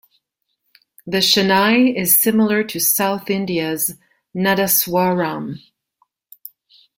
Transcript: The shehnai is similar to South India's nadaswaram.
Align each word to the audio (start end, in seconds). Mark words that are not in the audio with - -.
The 1.05 1.19
shehnai 1.19 1.95
is 1.95 2.17
similar 2.19 2.63
to 2.63 2.79
South 2.79 3.29
India's 3.29 3.97
nadaswaram. 4.35 5.59